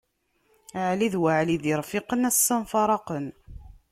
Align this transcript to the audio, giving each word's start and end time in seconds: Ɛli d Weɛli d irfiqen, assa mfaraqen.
Ɛli 0.89 1.07
d 1.13 1.15
Weɛli 1.21 1.55
d 1.63 1.65
irfiqen, 1.71 2.27
assa 2.29 2.55
mfaraqen. 2.63 3.25